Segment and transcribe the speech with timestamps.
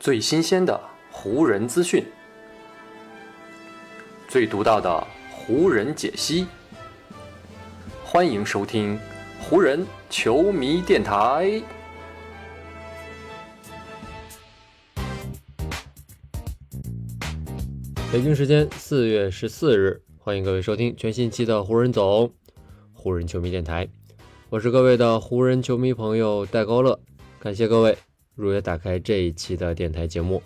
[0.00, 0.80] 最新鲜的
[1.10, 2.02] 湖人资讯，
[4.26, 6.46] 最独到的湖人解析。
[8.02, 8.98] 欢迎收听
[9.42, 11.62] 湖人球迷电台。
[18.10, 22.32] 北京时间四月十四日，欢迎各位收听全新期的湖人总
[22.94, 23.86] 湖人球迷电台。
[24.48, 26.98] 我是各位的湖人球迷朋友戴高乐，
[27.38, 27.98] 感谢各位
[28.40, 30.42] 如约打开这一期的电台节目。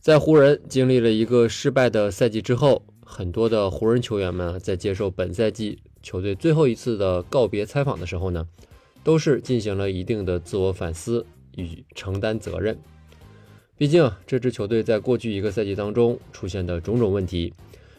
[0.00, 8.46] 在湖人经历了一个失败的赛季之后，很多的湖人球员们在接受本赛季球队最后一次的告别采访的时候呢，
[9.04, 11.24] 都是进行了一定的自我反思
[11.56, 12.76] 与承担责任。
[13.76, 17.54] 毕竟这支球队在过去一个赛季当中出现的种种问题，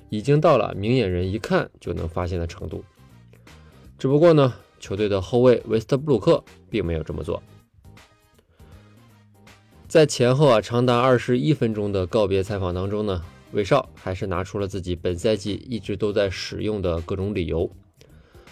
[0.10, 2.84] 已经到了明眼人一看就能发现的程度。
[3.98, 7.42] 只不过呢，球队的后卫维斯特布鲁克并没有这么做。
[9.94, 17.70] 在前后啊长达二十一分钟的告别采访当中呢，韦少还是拿出了自己本赛季一直都在使用的各种理由，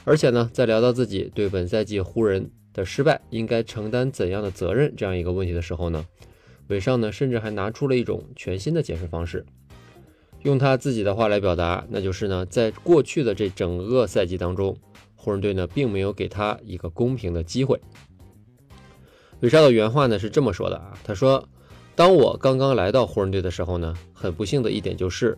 [0.04, 6.06] 而且呢，在聊到自己对本赛季湖人的失败应该承担怎样的责任这样一个问题的时候呢，
[6.68, 9.44] 韦少呢甚至还拿出了一种全新的解释方式，
[10.44, 14.78] 用他自己的话来表达，那就是呢，在过去的这整个赛季当中。
[15.16, 17.80] 湖人队呢，并没有给他一个公平的机会。
[19.42, 21.50] 韦少的原话呢是这么说的啊，他说
[21.96, 25.36] ：“当我刚刚来到湖人队的时候呢，很不幸的一点就是，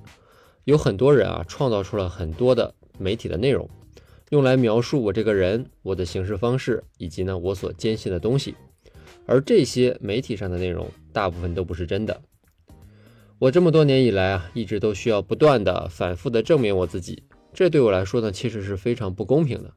[0.66, 3.70] 有很多人啊创造出了很多的媒体的内容，
[4.30, 8.56] 用来描述我这个人、我的行事方式以及呢我所坚信的东西。
[9.26, 12.22] 而这些媒体上的内容，大部分都不是真的。
[13.40, 19.72] 我这么多年以来啊，一直都需要不断的、反复的证明我自己。”这对我来说呢，其实是非常不公平的，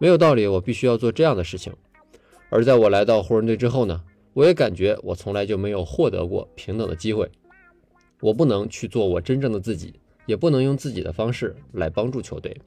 [0.00, 1.72] 没有道理，我必须要做这样的事情。
[2.50, 7.30] 而在我来到湖人队之后呢，我也感觉我从来就没有获得过平等的机会。
[8.20, 9.94] 我不能去做我真正的自己，
[10.26, 12.60] 也不能用自己的方式来帮助球队。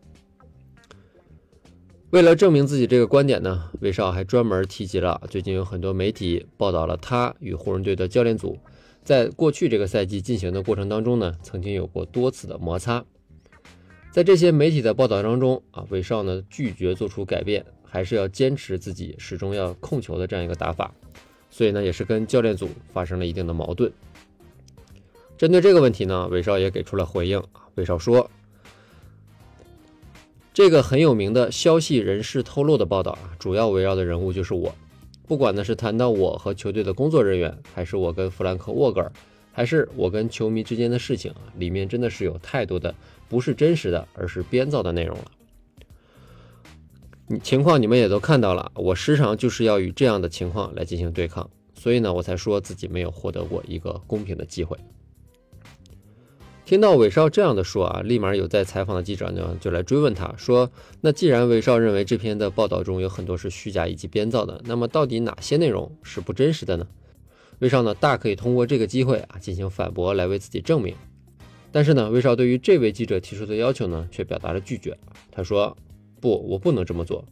[2.12, 8.58] 为了证明自己这个观点呢，威少还专门提及了最近有很多媒体报道了他与湖人队的教练组
[9.04, 13.04] 在过去这个赛季进行的过程当中呢，曾经有过多次的摩擦。
[14.12, 20.94] 在这些媒体的报道当中啊，韦少呢拒绝做出改变，还是要坚持自己始终要控球的这样一个打法，
[21.50, 23.92] 所以呢也是跟教练组发生了一定的矛盾。
[25.38, 27.44] 针对这个问题呢，韦少也给出了回应。
[27.76, 28.32] 韦少说，
[30.54, 34.74] 这个很有名的消息人士透露的报道啊，主要围绕的人物就是我。
[35.28, 39.12] 不管呢是谈到我和球队的工作人员，还是我跟弗兰克沃格尔，
[39.52, 42.96] 还是我跟球迷之间的事情啊，里面真的是有太多的。
[43.28, 45.32] 不是真实的，而是编造的内容了。
[47.40, 54.78] 情况你们也都看到了，我时常就是要与这样的情况来进行对抗，所以呢，我才说自己没有获得过一个公平的机会。
[56.64, 60.72] 听到韦少这样的说啊，立马有在采访的记者呢就来追问他说
[61.02, 66.88] ：“那既然韦少认为这篇的报道中有很多是虚假以及编造的，那么到底哪些内容是不真实的呢？”
[67.60, 70.96] 韦少呢大可以通过这个机会啊进行反驳，来为自己证明。
[71.74, 74.98] 但是呢，韦少对于这位记者提出的要求呢，却表达了拒绝。
[75.30, 75.76] 他说
[76.22, 77.26] ：“不，我不能这么做，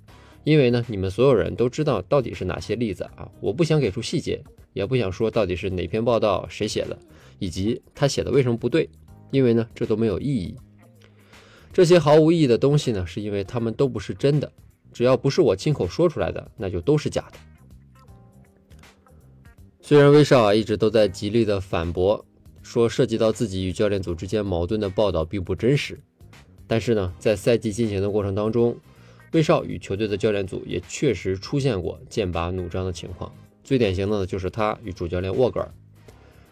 [0.43, 6.97] 因为呢，你们所有人都知道到底是哪些例子啊，我不想给出细节，也不想说到底是哪篇报道谁写的，
[7.37, 8.89] 以及他写的为什么不对，
[9.31, 10.55] 因为呢，这都没有意义。
[11.71, 14.51] 这些毫无意义的东西呢，是因为他们都不是真的，
[14.91, 17.37] 只要不是我亲口说出来的，那就都是假的。”
[19.79, 22.25] 虽然威少啊一直都在极力的反驳。
[22.61, 25.99] 说涉及到自己与教练组之间矛盾的报道并不真实，
[26.69, 28.77] 但是呢，在赛季进行的过程当中，
[29.31, 33.33] 威少与球队的教练组也确实出现过剑拔弩张的情况。
[33.63, 35.71] 最典型的呢，就是他与主教练沃格尔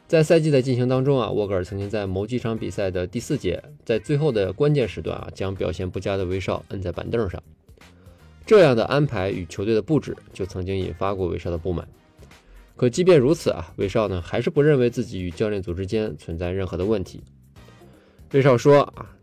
[0.08, 7.44] 在赛季的进行当中啊，沃格尔曾经在某几场比赛的第四节，在最后的关键时段啊，将表现不佳的威少摁在板凳上。
[8.46, 11.88] 这样的安排与球队的布置，就曾经引发过威少的不满。
[12.76, 17.22] 可即便如此啊，威少呢还是不认为自己与教练组之间存在任何的问题。
[18.32, 19.17] 威少说啊，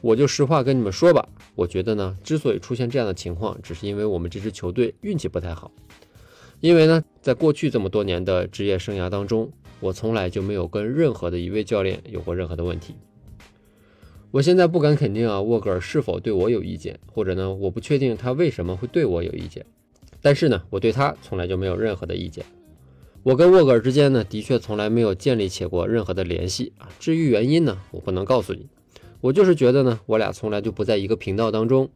[0.00, 5.72] 我就实话跟你们说吧，我觉得呢，之所以出现这样的情况，只是因为我们这支球队运气不太好。
[6.60, 9.50] 因为呢，在过去这么多年的职业生涯当中，
[9.80, 12.94] 我从来就没有跟任何的一位教练有过任何的问题。
[14.30, 19.64] 我现在不敢肯定啊，沃格尔是否对我有意见，或者呢，我不确定他为什么会对我有意见。
[20.20, 22.44] 但是呢，我对他从来就没有任何的意见。
[23.22, 26.88] 我跟沃格尔之间呢，的确从来没有建立起过任何的联系啊。
[26.98, 28.66] 至于原因呢，我不能告诉你。
[29.26, 31.90] 我就是觉得呢，我俩从来就不在一个频道当中。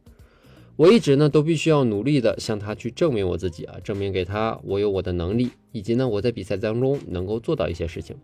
[0.75, 8.17] 我一直呢都必须要努力的向他去证明我自己啊，证明给他我有我的能力，以及呢我在比赛当中能够做到一些事情。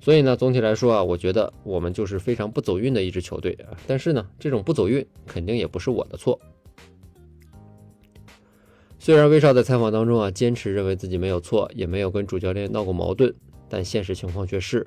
[0.00, 3.74] 所以呢，总体来说啊，我觉得我们就是非常不走运的一支球队啊。
[3.88, 6.38] 但是呢，这种不走运肯定也不是我的错。
[9.00, 13.34] 虽然威少在采访当中啊，坚持认为自己没有错，也没有跟主教练闹过矛盾，
[13.68, 14.86] 但现实情况却是。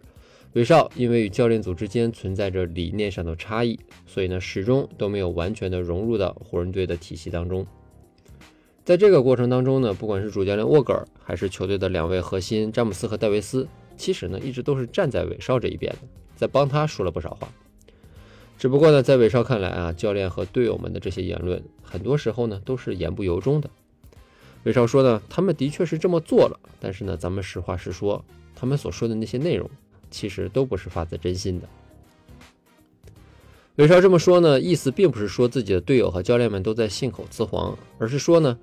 [0.58, 7.64] 韦少因为与教练组之间存在着理念上的差异，所以呢始终都没有完全的融入到湖人队的体系当中。
[8.84, 13.68] 在这个过程当中呢，不管是主教练沃格尔，还是球队的两位核心詹姆斯和戴维斯，
[13.98, 16.00] 其实呢一直都是站在韦少这一边的，
[16.36, 17.48] 在帮他说了不少话。
[18.58, 23.70] 只不过呢，在韦少看来啊，教练和队友们的这些言论，很多时候呢都是言不由衷的。
[24.64, 28.26] 韦少说呢，他们的确是这么做了，但是呢，咱们实话实说，
[28.56, 29.70] 他们所说的那些内容。
[30.10, 31.68] 其实都不是发自真心的。
[33.76, 38.58] 韦少这么说呢，意思并不是说自己的队友和教练们都在信口雌黄，而是说呢，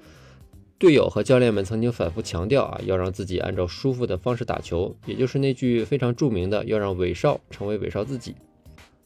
[0.77, 8.35] 队友和教练们曾经反复强调啊，要让自己按照舒服的方式打球，也就是那句非常著名的“要让韦少成为韦少自己”。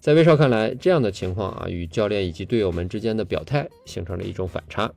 [0.01, 4.91] 在韦少看来，这样的情况啊，与教练以及队友们之间的表态形成了一种反差。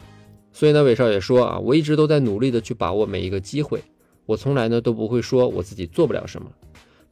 [0.53, 3.81] 所以呢，韦少也说啊，我一直都在努力的去把握每一个机会，
[4.25, 6.49] 我从来呢都不会说我自己做不了什么。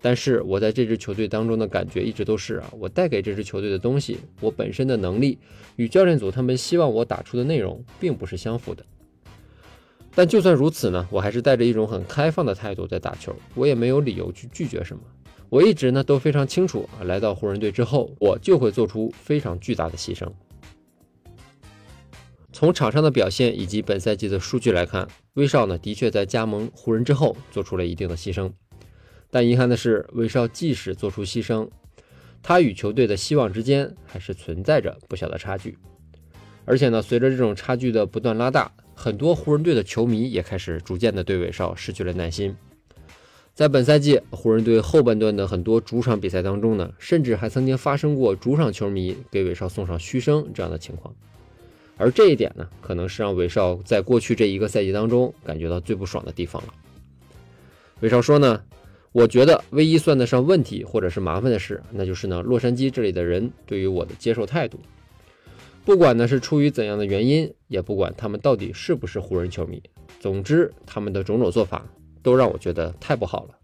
[0.01, 5.38] 但是我在这支球队当中的感觉一直都是啊，我带给这支球队的东西，我本身的能力
[5.75, 8.86] 与教练组他们希望我打出的内容并不是相符的。
[10.16, 15.04] 但就算如此呢，我还是带着一种很开放的态度在打球，我也没有理由去拒绝什么。
[15.50, 20.30] 我一直呢都非常清楚啊，来到湖人队之后，我就会做出非常巨大的牺牲。
[22.52, 28.52] 从场上的表现以及本赛季的数据来看，威少呢的确在加盟湖人之后做出了一定的牺牲。
[29.31, 31.70] 但遗憾的是，威少即使做出牺牲，
[32.42, 35.78] 他与球队的希望之间还是存在着不小的差距。
[36.66, 42.56] 而且呢，随着这种差距的不断拉大，很多湖人队的球迷也开始逐渐的对韦少失去了耐心。
[43.54, 51.14] 在本赛季湖人队后半段的很多主场比赛当中呢，甚至还曾经发生过主场球迷给韦少送上嘘声这样的情况。
[51.98, 56.74] 而这一点呢，可能是让韦少在过去这一个赛季当中感觉到最不爽的地方了。
[58.00, 58.64] 韦少说呢。
[59.11, 64.79] 我觉得唯一算得上问题或者是麻烦的事，那就是呢，洛杉矶这里的人对于我的接受态度，
[65.83, 69.81] 不管呢是出于怎样的原因，也不管他们到底是不是湖人球迷，
[70.19, 71.85] 总之他们的种种做法
[72.21, 73.56] 都让我觉得太不好了。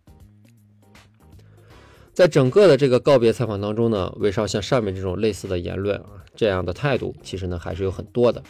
[2.13, 8.41] 在整个的这个告别采访当中呢，威少像上面这种类似的言论啊，这样的态度其实呢还是有很多的。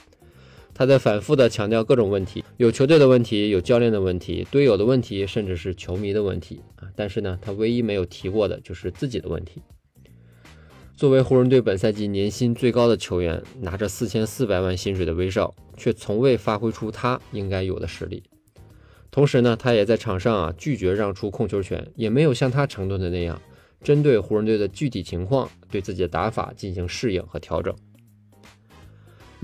[0.77, 6.89] 他在反复的强调各种问题，有球队的问题，有教练的问题，队友的问题，甚至是球迷的问题啊。
[6.97, 9.61] 但是呢，他唯一没有提过的就是自己的问题。
[10.97, 18.23] 作为湖人队本赛季年薪最高的球员，拿着四千四百万薪水的威少，却从未发挥出他应该有的实力。
[19.11, 23.41] 同时呢，他也在场上啊拒绝让出控球权，也没有像他承诺的那样，
[23.81, 27.73] 针对湖人队的具体情况，对自己的打法进行适应和调整。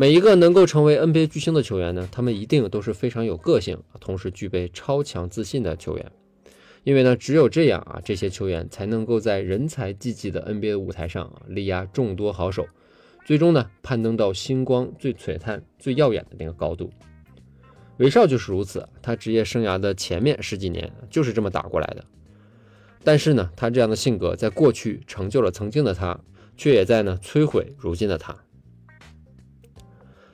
[0.02, 6.12] 每一个能够成为 NBA 巨星的球员呢，他们一定都是非常有个性，同时具备超强自信的球员。
[6.84, 12.66] 因为呢，只有这样啊，这些球员才能够在人才济济的 NBA 舞台上啊，力压众多好手，
[13.24, 16.90] 最终呢，攀登到星光最璀璨、最耀眼的那个高度。
[17.98, 22.04] 韦少就是如此，他职业生涯的前面十几年就是这么打过来的。
[23.04, 26.20] 但是呢，他这样的性格在过去成就了曾经的他，
[26.58, 28.36] 却也在呢摧毁如今的他。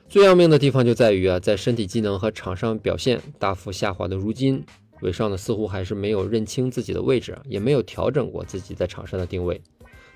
[0.08, 4.64] 最要命的地方就在于啊，在身体机能和场上表现大幅下滑的如今，
[5.02, 9.60] 韦少呢似乎还是没有认清自己的位置，也没有调整过自己在场上的定位。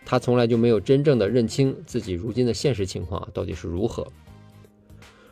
[0.06, 4.06] 他从来就没有真正的认清自己如今的现实情况到底是如何。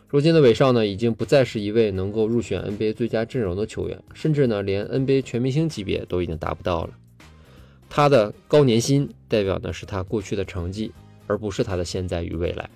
[0.08, 6.92] 如今的韦少呢，已经不再是一位能够入选 NBA 最佳阵容的球员，甚至呢连 NBA 全明星级别都已经达不到了。
[7.88, 10.92] 他的高年薪代表的是他过去的成绩，
[11.26, 12.68] 而不是他的现在与未来。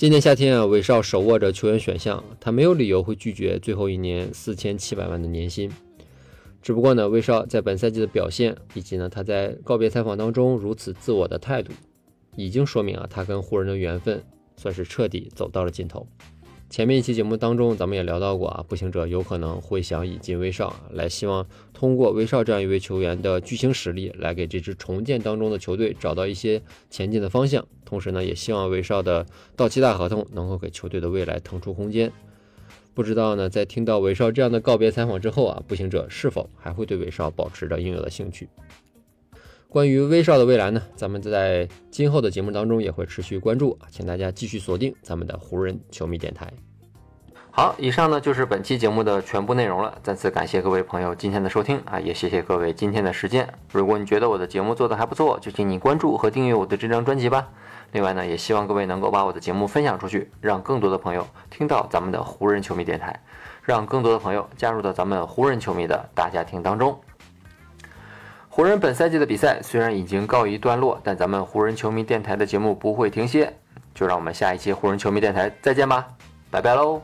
[0.00, 5.70] 今年夏天啊，韦少手握着球员选项，他没有理由会拒绝最后一年四千七百万的年薪。
[6.62, 11.74] 只不过呢，韦少在本赛季的表现，以及呢他在告别采访当中如此自我的态度，
[12.34, 14.24] 已经说明啊，他跟湖人的缘分
[14.56, 16.06] 算是彻底走到了尽头。
[16.70, 27.66] 前面一期节目当中，咱们也聊到过啊，步行者有可能会想引进威少，来希望通过威少这样一位球员的巨星实力，来给这支重建当中的球队找到一些前进的方向。
[27.84, 32.12] 同时呢，也希望威少的到期大合同能够给球队的未来腾出空间。
[32.94, 38.48] 不知道呢，在听到威少这样的告别采访之后啊，步行者是否还会对威少保持着应有的兴趣？
[39.70, 46.52] 关于威少的未来呢，咱们在今后的节目当中也会持续关注啊，请大家继续锁定咱们的湖人球迷电台。
[47.52, 49.96] 好，以上呢就是本期节目的全部内容了。
[50.02, 53.48] 再次感谢各位朋友今天的收听啊，也谢谢各位今天的时间。
[53.72, 57.48] 如果你觉得我的节目做得还不错，就请你关注和订阅我的这张专辑吧。
[57.92, 63.22] 另外呢，也希望各位能够把我的节目分享出去，让更多的朋友听到咱们的湖人球迷电台，
[63.62, 66.98] 让更多的朋友加入到咱们湖人球迷的大家庭当中。
[68.52, 73.54] 湖人本赛季的比赛虽然已经告一段落，但咱们湖人球迷电台的节目不会停歇。
[73.94, 76.08] 就让我们下一期湖人球迷电台再见吧，
[76.50, 77.00] 拜拜喽！